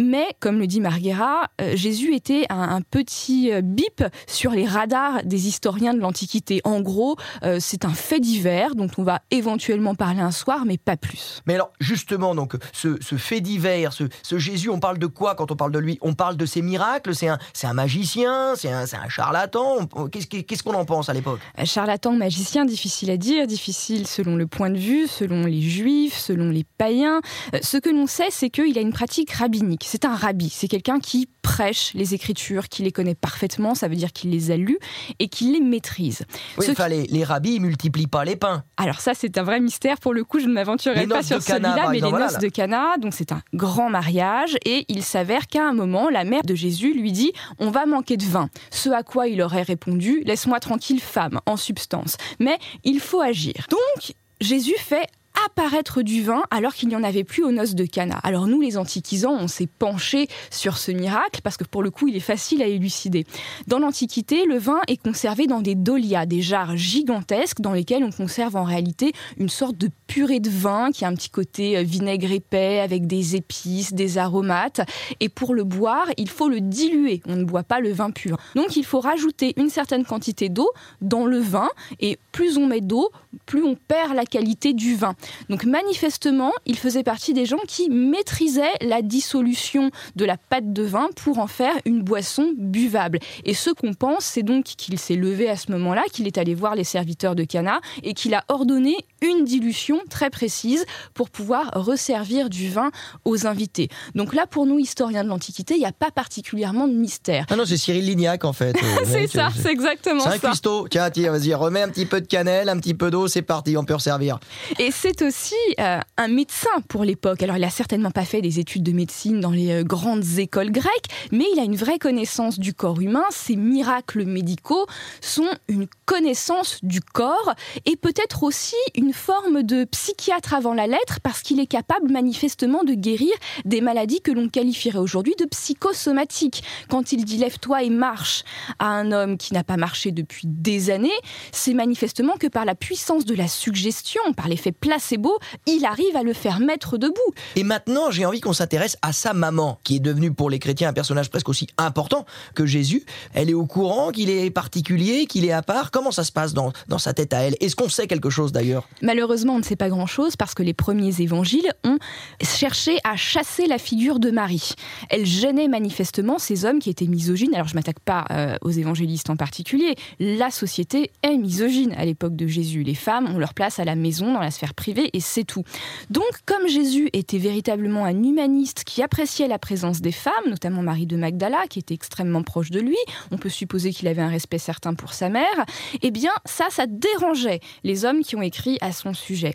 [0.00, 5.22] Mais, comme le dit Marguera, euh, Jésus était un, petit euh, bip sur les radars
[5.24, 6.62] des historiens de l'Antiquité.
[6.64, 10.78] En gros, euh, c'est un fait divers dont on va éventuellement parler un soir, mais
[10.78, 11.42] pas plus.
[11.44, 15.56] Mais alors, justement, donc, ce, fait divers, ce, Jésus, on parle de quoi quand on
[15.56, 15.98] parle de lui?
[16.00, 17.14] On parle de ses miracles?
[17.14, 18.54] C'est un, un, magicien?
[18.56, 19.86] C'est un, un, charlatan?
[20.10, 21.40] Qu'est-ce qu'on en pense à l'époque?
[21.64, 26.48] Charlatan, magicien, difficile à dire, difficile selon le point de vue, selon les juifs, selon
[26.48, 27.20] les païens.
[27.60, 31.00] Ce que l'on sait, c'est qu'il a une pratique rabbinique c'est un rabbi, c'est quelqu'un
[31.00, 34.78] qui prêche les Écritures, qui les connaît parfaitement, ça veut dire qu'il les a lues
[35.18, 36.22] et qu'il les maîtrise.
[36.58, 38.62] Oui, les, les, rabbis ne multiplient pas les pains.
[38.76, 39.98] Alors ça, c'est un vrai mystère.
[39.98, 43.14] Pour le coup, je ne m'aventurerai pas sur celui-là, mais les noces de Cana, donc
[43.14, 47.10] c'est un grand mariage et il s'avère qu'à un moment, la mère de Jésus lui
[47.10, 48.48] dit «on va manquer de vin».
[48.70, 52.16] Ce à quoi il aurait répondu «laisse-moi tranquille femme», en substance.
[52.38, 53.66] Mais il faut agir.
[53.68, 55.08] Donc, Jésus fait
[55.46, 58.18] apparaître du vin alors qu'il n'y en avait plus aux noces de Cana.
[58.22, 62.08] Alors nous, les antiquisants, on s'est penché sur ce miracle parce que pour le coup,
[62.08, 63.26] il est facile à élucider.
[63.66, 68.12] Dans l'Antiquité, le vin est conservé dans des dolias, des jarres gigantesques dans lesquelles on
[68.12, 71.82] conserve en réalité une sorte de purée de vin qui a un petit côté euh,
[71.82, 74.80] vinaigre épais avec des épices, des aromates.
[75.20, 77.22] Et pour le boire, il faut le diluer.
[77.28, 78.36] On ne boit pas le vin pur.
[78.56, 80.68] Donc il faut rajouter une certaine quantité d'eau
[81.00, 81.68] dans le vin
[82.00, 83.12] et plus on met d'eau,
[83.46, 85.14] plus on perd la qualité du vin.
[85.48, 90.82] Donc manifestement, il faisait partie des gens qui maîtrisaient la dissolution de la pâte de
[90.82, 93.20] vin pour en faire une boisson buvable.
[93.44, 96.56] Et ce qu'on pense, c'est donc qu'il s'est levé à ce moment-là, qu'il est allé
[96.56, 100.84] voir les serviteurs de Cana et qu'il a ordonné une dilution très précise
[101.14, 102.90] pour pouvoir resservir du vin
[103.24, 103.88] aux invités.
[104.14, 107.46] Donc là, pour nous, historiens de l'Antiquité, il n'y a pas particulièrement de mystère.
[107.50, 108.76] Ah non, c'est Cyril Lignac en fait.
[109.04, 110.32] c'est ça, c'est exactement ça.
[110.32, 110.88] C'est un cuistot.
[110.88, 113.76] Tiens, tiens, vas-y, remets un petit peu de cannelle, un petit peu d'eau, c'est parti,
[113.76, 114.38] on peut resservir.
[114.78, 117.42] Et c'est aussi euh, un médecin pour l'époque.
[117.42, 120.70] Alors, il a certainement pas fait des études de médecine dans les euh, grandes écoles
[120.70, 123.24] grecques, mais il a une vraie connaissance du corps humain.
[123.30, 124.86] Ses miracles médicaux
[125.20, 127.54] sont une connaissance du corps
[127.86, 132.84] et peut-être aussi une forme de psychiatre avant la lettre parce qu'il est capable manifestement
[132.84, 133.32] de guérir
[133.64, 136.62] des maladies que l'on qualifierait aujourd'hui de psychosomatiques.
[136.88, 138.44] Quand il dit lève-toi et marche
[138.78, 141.10] à un homme qui n'a pas marché depuis des années,
[141.52, 146.22] c'est manifestement que par la puissance de la suggestion, par l'effet placebo, il arrive à
[146.22, 147.14] le faire mettre debout.
[147.56, 150.88] Et maintenant, j'ai envie qu'on s'intéresse à sa maman, qui est devenue pour les chrétiens
[150.88, 152.24] un personnage presque aussi important
[152.54, 153.04] que Jésus.
[153.34, 155.90] Elle est au courant qu'il est particulier, qu'il est à part.
[155.90, 157.56] Comment ça se passe dans, dans sa tête à elle?
[157.60, 158.88] Est-ce qu'on sait quelque chose d'ailleurs?
[159.02, 161.96] Malheureusement, on ne sait pas grand-chose parce que les premiers évangiles ont
[162.42, 164.74] cherché à chasser la figure de Marie.
[165.08, 167.54] Elle gênait manifestement ces hommes qui étaient misogynes.
[167.54, 169.94] Alors je m'attaque pas euh, aux évangélistes en particulier.
[170.18, 172.82] La société est misogyne à l'époque de Jésus.
[172.82, 175.64] Les femmes ont leur place à la maison, dans la sphère privée, et c'est tout.
[176.10, 181.06] Donc, comme Jésus était véritablement un humaniste qui appréciait la présence des femmes, notamment Marie
[181.06, 182.98] de Magdala, qui était extrêmement proche de lui,
[183.30, 185.64] on peut supposer qu'il avait un respect certain pour sa mère,
[186.02, 189.54] eh bien, ça, ça dérangeait les hommes qui ont écrit à son sujet.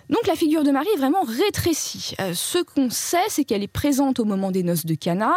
[0.11, 2.15] Donc la figure de Marie est vraiment rétrécie.
[2.19, 5.31] Euh, ce qu'on sait, c'est qu'elle est présente au moment des noces de Cana.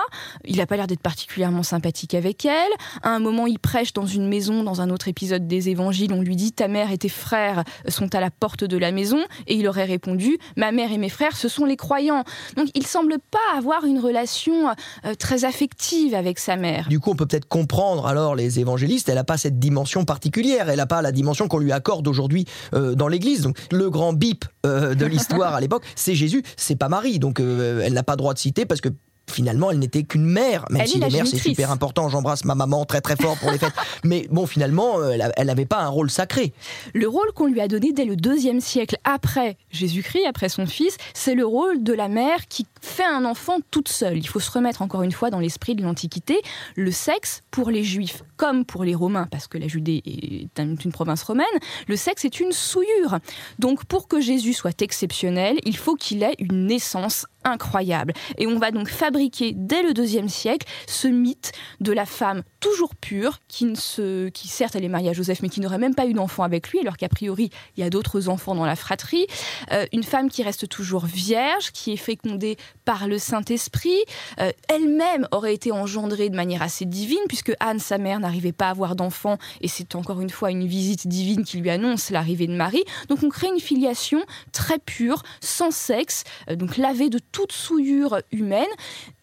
[0.45, 2.73] Il n'a pas l'air d'être particulièrement sympathique avec elle.
[3.03, 6.23] À un moment, il prêche dans une maison, dans un autre épisode des évangiles, on
[6.23, 9.19] lui dit Ta mère et tes frères sont à la porte de la maison.
[9.47, 12.25] Et il aurait répondu Ma mère et mes frères, ce sont les croyants.
[12.57, 14.71] Donc il semble pas avoir une relation
[15.05, 16.89] euh, très affective avec sa mère.
[16.89, 20.69] Du coup, on peut peut-être comprendre alors les évangélistes, elle n'a pas cette dimension particulière,
[20.69, 22.45] elle n'a pas la dimension qu'on lui accorde aujourd'hui
[22.75, 23.43] euh, dans l'Église.
[23.43, 27.19] Donc le grand bip euh, de l'histoire à l'époque, c'est Jésus, c'est pas Marie.
[27.19, 28.89] Donc euh, elle n'a pas droit de citer parce que
[29.31, 32.09] finalement, elle n'était qu'une mère, même Elle si les mères, c'est super important.
[32.09, 33.73] J'embrasse ma maman très très fort pour les fêtes.
[34.05, 36.53] Mais bon, finalement, euh, elle n'avait pas un rôle sacré.
[36.93, 40.97] Le rôle qu'on lui a donné dès le deuxième siècle après Jésus-Christ, après son fils,
[41.15, 44.19] c'est le rôle de la mère qui fait un enfant toute seule.
[44.19, 46.41] Il faut se remettre encore une fois dans l'esprit de l'Antiquité.
[46.77, 50.75] Le sexe, pour les Juifs comme pour les Romains, parce que la Judée est un-
[50.77, 51.47] une province romaine,
[51.89, 53.19] le sexe est une souillure.
[53.59, 58.13] Donc pour que Jésus soit exceptionnel, il faut qu'il ait une naissance incroyable.
[58.39, 62.95] Et on va donc fabriquer dès le deuxième siècle ce mythe de la femme toujours
[62.95, 65.95] pure, qui, ne se, qui certes elle est mariée à Joseph, mais qui n'aurait même
[65.95, 68.77] pas eu d'enfant avec lui, alors qu'a priori il y a d'autres enfants dans la
[68.77, 69.27] fratrie.
[69.73, 73.99] Euh, une femme qui reste toujours vierge, qui est fécondée par le Saint-Esprit.
[74.41, 78.69] Euh, Elle-même aurait été engendrée de manière assez divine, puisque Anne, sa mère, n'arrivait pas
[78.69, 82.47] à avoir d'enfant, et c'est encore une fois une visite divine qui lui annonce l'arrivée
[82.47, 82.85] de Marie.
[83.09, 84.23] Donc on crée une filiation
[84.53, 88.65] très pure, sans sexe, euh, donc lavée de toute souillure humaine.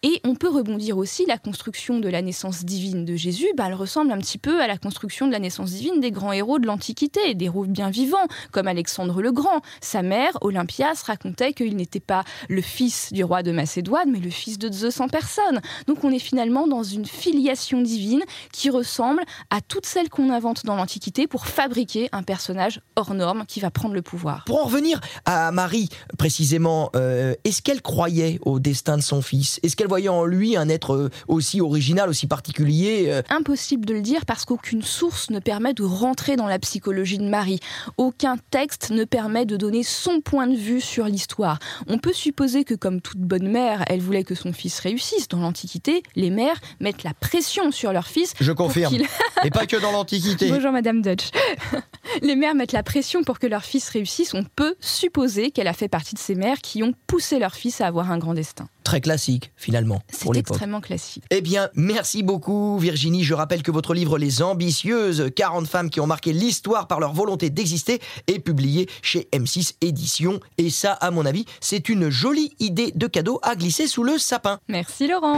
[0.04, 3.74] Et on peut rebondir aussi, la construction de la naissance divine de Jésus, bah, elle
[3.74, 6.66] ressemble un petit peu à la construction de la naissance divine des grands héros de
[6.66, 9.62] l'Antiquité, des héros bien vivants, comme Alexandre le Grand.
[9.80, 14.30] Sa mère, Olympias, racontait qu'il n'était pas le fils du roi de Macédoine, mais le
[14.30, 15.62] fils de Zeus en personne.
[15.88, 20.66] Donc on est finalement dans une filiation divine qui ressemble à toutes celles qu'on invente
[20.66, 24.44] dans l'Antiquité pour fabriquer un personnage hors norme qui va prendre le pouvoir.
[24.46, 29.60] Pour en revenir à Marie, précisément, euh, est-ce qu'elle croyait au destin de son fils
[29.62, 33.94] Est-ce qu'elle voyait en lui un être euh, aussi original, aussi particulier euh impossible de
[33.94, 37.60] le dire parce qu'aucune source ne permet de rentrer dans la psychologie de Marie.
[37.98, 41.60] Aucun texte ne permet de donner son point de vue sur l'histoire.
[41.88, 45.28] On peut supposer que comme toute bonne mère, elle voulait que son fils réussisse.
[45.28, 48.34] Dans l'Antiquité, les mères mettent la pression sur leur fils.
[48.42, 48.96] Je confirme.
[49.44, 50.50] Et pas que dans l'Antiquité.
[50.52, 51.30] Bonjour Madame Dutch.
[52.22, 54.34] Les mères mettent la pression pour que leur fils réussisse.
[54.34, 57.80] On peut supposer qu'elle a fait partie de ces mères qui ont poussé leur fils
[57.80, 58.68] à avoir un grand destin.
[58.84, 61.24] Très classique, finalement, C'est extrêmement classique.
[61.30, 63.24] Eh bien, merci beaucoup Virginie.
[63.24, 67.14] Je rappelle que votre livre Les Ambitieuses, 40 femmes qui ont marqué l'histoire par leur
[67.14, 70.40] volonté d'exister, est publié chez M6 Éditions.
[70.58, 74.18] Et ça, à mon avis, c'est une jolie idée de cadeau à glisser sous le
[74.18, 74.60] sapin.
[74.68, 75.38] Merci Laurent.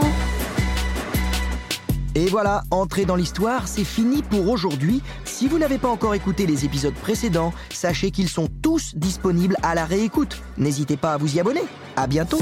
[2.16, 5.02] Et voilà, entrer dans l'histoire, c'est fini pour aujourd'hui.
[5.24, 9.74] Si vous n'avez pas encore écouté les épisodes précédents, sachez qu'ils sont tous disponibles à
[9.74, 10.40] la réécoute.
[10.56, 11.64] N'hésitez pas à vous y abonner.
[11.96, 12.38] À bientôt.